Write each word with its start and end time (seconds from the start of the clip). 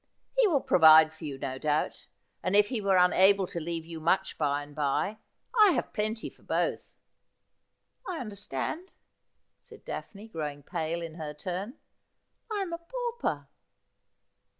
'He 0.39 0.47
will 0.47 0.61
provide 0.61 1.13
for 1.13 1.25
you, 1.25 1.37
no 1.37 1.59
doubt. 1.59 2.07
And 2.41 2.55
if 2.55 2.69
he 2.69 2.81
were 2.81 2.97
unable 2.97 3.45
to 3.45 3.59
leave 3.59 3.85
you 3.85 3.99
much 3.99 4.35
by 4.35 4.63
and 4.63 4.73
by, 4.75 5.19
I 5.55 5.73
have 5.73 5.93
plenty 5.93 6.27
for 6.27 6.41
both.' 6.41 6.95
'I 8.09 8.17
understand,' 8.21 8.93
said 9.61 9.85
Daphne, 9.85 10.27
growing 10.27 10.63
pale 10.63 11.03
in 11.03 11.13
her 11.19 11.35
turn; 11.35 11.75
'I 12.51 12.61
am 12.63 12.73
a 12.73 12.79
pauper.' 12.79 13.47